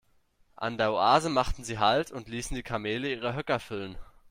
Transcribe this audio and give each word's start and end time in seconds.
An 0.55 0.79
der 0.79 0.93
Oase 0.93 1.29
machten 1.29 1.63
sie 1.63 1.77
Halt 1.77 2.09
und 2.09 2.27
ließen 2.27 2.55
die 2.55 2.63
Kamele 2.63 3.11
ihre 3.11 3.35
Höcker 3.35 3.59
füllen. 3.59 3.95